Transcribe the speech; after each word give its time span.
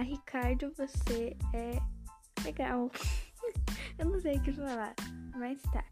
Ricardo, 0.00 0.72
você 0.76 1.36
é 1.54 1.78
legal. 2.44 2.90
Eu 3.98 4.06
não 4.06 4.20
sei 4.20 4.36
o 4.36 4.42
que 4.42 4.52
falar, 4.52 4.94
mas 5.36 5.60
tá. 5.62 5.84